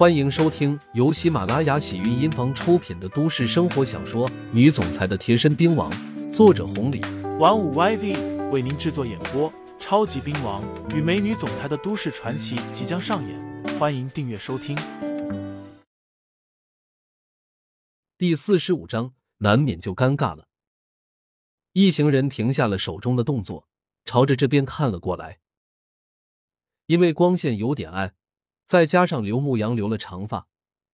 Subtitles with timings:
[0.00, 5.92] 欢迎收听由喜马拉雅喜韵音房出品的都市生活小说《女总裁的贴身兵王》，
[6.32, 7.02] 作者红礼，
[7.38, 9.52] 玩五 YV 为您制作演播。
[9.78, 14.74] 超级兵王与美女总裁的都市传奇即将上演，欢迎订阅收听。
[18.16, 20.48] 第四十五章，难免就尴尬了。
[21.74, 23.68] 一行人停下了手中的动作，
[24.06, 25.40] 朝着这边看了过来。
[26.86, 28.14] 因为光线有点暗，
[28.70, 30.46] 再加上刘牧阳留了长发，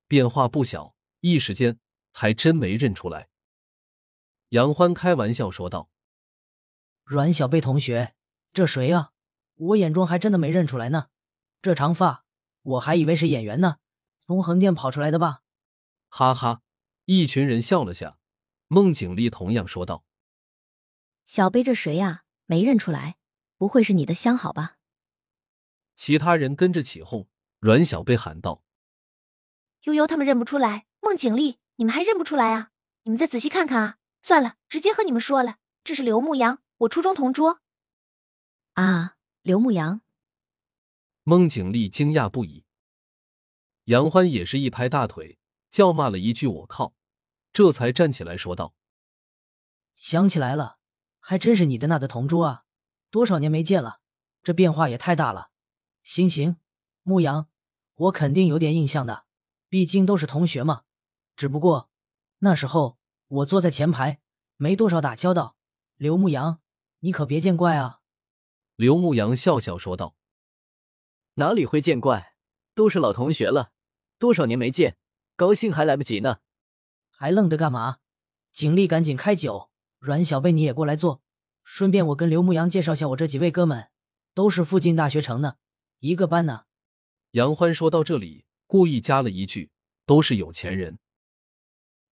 [0.07, 1.77] 变化不小，一时间
[2.11, 3.29] 还真没认出来。
[4.49, 5.91] 杨欢开玩笑说道
[7.05, 8.15] ：“阮小贝同学。”
[8.51, 9.11] 这谁啊？
[9.53, 11.09] 我眼中还真的没认出来呢。
[11.61, 12.25] 这长发，
[12.63, 13.77] 我还以为是演员呢，
[14.25, 15.43] 从横店跑出来的吧？
[16.09, 16.63] 哈哈，
[17.05, 18.17] 一群人笑了下。
[18.67, 20.03] 孟景丽同样说道
[21.25, 22.23] ：“小贝，这谁呀？
[22.47, 23.17] 没认出来，
[23.55, 24.77] 不会是你的相好吧？”
[25.93, 27.27] 其他人跟着起哄。
[27.59, 28.63] 阮小贝喊道
[29.83, 32.71] ：“悠悠他们认不出来，孟景丽，你们还认不出来啊？
[33.03, 33.97] 你们再仔细看看啊！
[34.21, 37.61] 算了，直接和你们说了，这是刘牧阳，我初中同桌。”
[38.73, 40.01] 啊，刘牧阳！
[41.23, 42.65] 孟景丽惊讶不已。
[43.85, 46.93] 杨欢也是一拍大腿，叫骂了一句“我靠”，
[47.51, 48.75] 这才站起来说道
[49.93, 50.77] ：“想起来了，
[51.19, 52.65] 还真是你的那的同桌啊！
[53.09, 54.01] 多少年没见了，
[54.43, 55.49] 这变化也太大了。
[56.03, 56.57] 行行，
[57.07, 57.47] 牧阳，
[57.95, 59.23] 我肯定有点印象的，
[59.69, 60.81] 毕竟都是同学嘛。
[61.37, 61.89] 只不过
[62.39, 62.97] 那时候
[63.29, 64.19] 我坐在前排，
[64.57, 65.55] 没多少打交道。
[65.95, 66.59] 刘牧阳，
[66.99, 68.01] 你可别见怪啊！”
[68.75, 70.17] 刘牧阳笑笑说道
[71.35, 72.35] ：“哪里会见怪，
[72.75, 73.71] 都是老同学了，
[74.19, 74.97] 多少年没见，
[75.37, 76.39] 高兴还来不及呢。
[77.09, 77.99] 还愣着干嘛？
[78.51, 79.69] 景丽，赶紧开酒。
[79.99, 81.21] 阮小贝，你也过来坐。
[81.63, 83.87] 顺便我跟刘牧阳介绍下我这几位哥们，
[84.33, 85.57] 都是附近大学城的，
[85.99, 86.65] 一个班呢。”
[87.37, 89.69] 杨欢说到这里，故意加了一句
[90.07, 90.97] ：“都是有钱人。”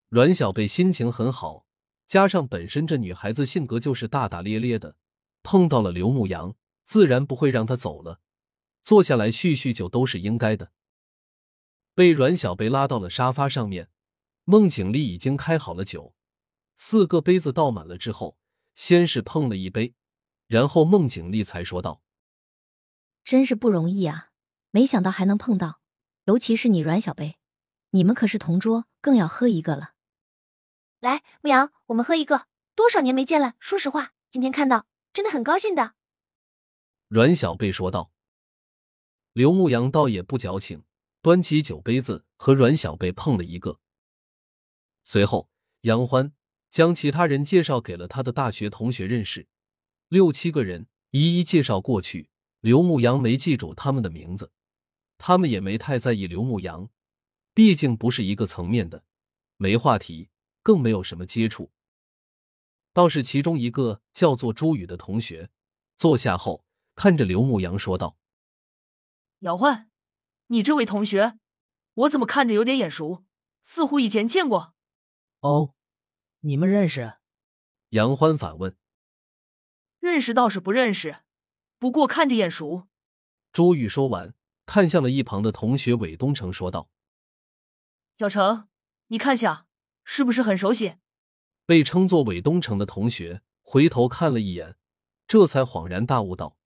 [0.08, 1.66] 阮小贝心情很好，
[2.06, 4.98] 加上本身这女孩子性格就是大大咧咧的。
[5.42, 8.20] 碰到了刘牧阳，自然不会让他走了。
[8.84, 10.72] 坐下来叙叙旧都是应该的。
[11.96, 13.90] 被阮小贝拉到了沙发上面，
[14.44, 16.14] 孟景丽已经开好了酒，
[16.76, 18.38] 四个杯子倒满了之后，
[18.76, 19.96] 先是碰了一杯，
[20.46, 22.04] 然后孟景丽才说道
[23.26, 24.30] ：“真是不容易啊，
[24.76, 25.80] 没想到还能碰到，
[26.26, 27.38] 尤其是你阮小贝，
[27.92, 29.94] 你们可是同桌，更要喝一个了。
[31.00, 32.48] 来，牧阳，我们喝一个。
[32.76, 35.94] 多少年没见了，说实话，今天看到。”真的很高兴的，
[37.08, 38.12] 阮小贝说道。
[39.32, 40.84] 刘牧阳倒也不矫情，
[41.22, 43.80] 端起酒杯子和阮小贝碰了一个。
[45.06, 45.50] 随后，
[45.84, 46.34] 杨欢
[46.70, 49.48] 将其他人介绍给了他的大学同学认识，
[50.10, 52.30] 六七个人一一介绍过去。
[52.60, 54.52] 刘牧阳没记住他们的名字，
[55.18, 56.90] 他们也没太在意刘牧阳，
[57.54, 59.06] 毕竟不是一个层面的，
[59.58, 60.30] 没话题，
[60.62, 61.72] 更没有什么接触。
[62.94, 65.50] 倒是其中一个叫做朱宇的同学，
[65.98, 66.66] 坐下后
[66.96, 68.18] 看着刘牧阳说道
[69.40, 69.90] ：“姚欢，
[70.48, 71.40] 你这位同学，
[71.94, 73.26] 我怎么看着有点眼熟？
[73.64, 74.76] 似乎以前见过。
[75.42, 75.76] ”“哦，
[76.42, 77.16] 你们认识？”
[77.90, 78.78] 杨欢反问。
[80.00, 81.24] “认识倒是不认识，
[81.80, 82.88] 不过看着眼熟。”
[83.52, 84.35] 朱宇说完，
[84.66, 86.90] 看向了一旁的同学韦东城，说道
[88.18, 88.68] ：“小程，
[89.08, 89.68] 你看下，
[90.04, 90.96] 是不是很熟悉？”
[91.66, 94.78] 被称作韦东城的同学回头看了一眼，
[95.28, 96.58] 这才恍然大悟道：“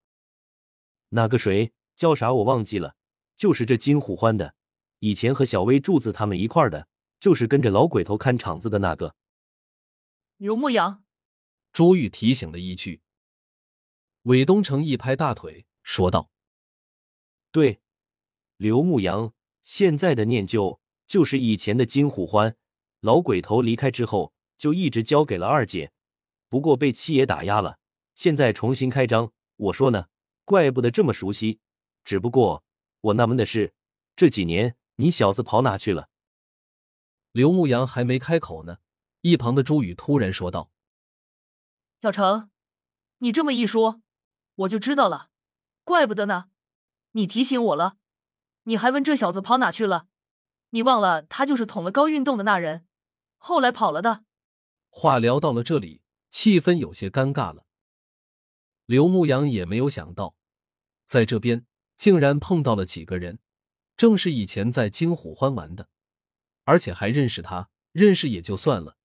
[1.10, 2.34] 那个谁叫啥？
[2.34, 2.96] 我忘记了，
[3.38, 4.56] 就是这金虎欢的，
[5.00, 6.88] 以前和小薇、柱子他们一块的，
[7.20, 9.16] 就是跟着老鬼头看场子的那个。”
[10.38, 11.04] 刘牧阳，
[11.72, 13.02] 朱玉提醒了一句。
[14.24, 16.30] 韦东城一拍大腿说道
[17.52, 17.82] ：“对，
[18.60, 19.34] 刘牧阳
[19.64, 22.56] 现在的念旧就是以前的金虎欢，
[23.00, 25.94] 老鬼头离开之后。”就一直交给了二姐，
[26.50, 27.80] 不过被七爷打压了，
[28.14, 29.32] 现在重新开张。
[29.56, 30.10] 我说呢，
[30.44, 31.62] 怪不得这么熟悉。
[32.04, 32.62] 只不过
[33.00, 33.74] 我纳闷的是，
[34.18, 36.10] 这几年你小子跑哪去了？
[37.32, 38.80] 刘牧阳还没开口呢，
[39.22, 40.70] 一旁的朱宇突然说道
[42.02, 42.50] ：“小程，
[43.20, 44.02] 你这么一说，
[44.56, 45.30] 我就知道了。
[45.86, 46.50] 怪不得呢，
[47.12, 47.96] 你提醒我了。
[48.64, 50.08] 你还问这小子跑哪去了？
[50.72, 52.86] 你忘了他就是捅了高运动的那人，
[53.38, 54.24] 后来跑了的。”
[54.90, 57.66] 话聊到了这里，气氛有些尴尬了。
[58.86, 60.36] 刘牧阳也没有想到，
[61.06, 61.66] 在这边
[61.96, 63.40] 竟然碰到了几个人，
[63.96, 65.90] 正是以前在金虎欢玩的，
[66.64, 68.98] 而且还认识他，认识也就算了，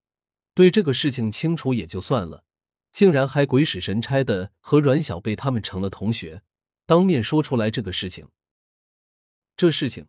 [0.55, 2.45] 对这个事情清楚也就算了，
[2.93, 6.43] 竟然还鬼使神差的和阮小贝他们成了同学，
[6.87, 8.29] 当面说出来这个事情。
[9.57, 10.09] 这事情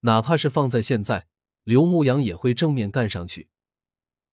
[0.00, 1.26] 哪怕是放在现在，
[1.64, 3.48] 刘牧阳也会正面干上去，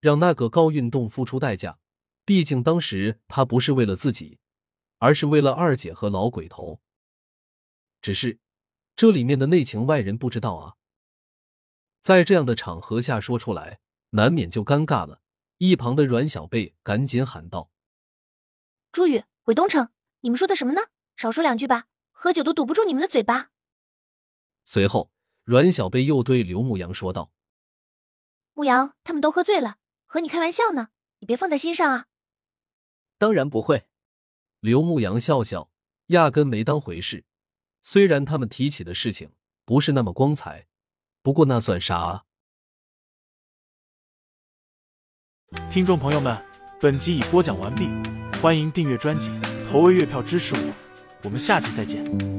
[0.02, 1.80] 让那个高运动付出代价。
[2.26, 4.40] 毕竟当时他不是为了自己，
[4.98, 6.82] 而是为了二姐和老鬼头。
[8.02, 8.40] 只是
[8.96, 10.76] 这里面的内情外人不知道啊，
[12.02, 13.80] 在这样的场合下说出来，
[14.12, 15.22] 难免就尴尬了。
[15.58, 17.72] 一旁的阮小贝赶紧喊道
[18.92, 19.90] ：“朱宇、韦东城，
[20.22, 20.82] 你们说的什么呢？
[21.18, 23.52] 少说两句吧，喝酒都堵不住你们的嘴巴。”
[24.72, 25.10] 随后，
[25.46, 27.32] 阮小贝又对刘牧阳说道
[28.54, 30.90] ：“牧阳，他们都喝醉了，和你开玩笑呢，
[31.22, 32.06] 你别放在心上啊。”
[33.18, 33.88] 当然不会。
[34.60, 35.72] 刘牧阳笑笑，
[36.08, 37.26] 压根没当回事。
[37.82, 39.32] 虽然他们提起的事情
[39.66, 40.68] 不是那么光彩，
[41.24, 42.26] 不过那算啥啊？
[45.72, 46.40] 听众朋友们，
[46.80, 47.90] 本集已播讲完毕，
[48.40, 49.32] 欢迎订阅专辑，
[49.72, 50.74] 投喂月票支持我，
[51.24, 52.39] 我们下集再见。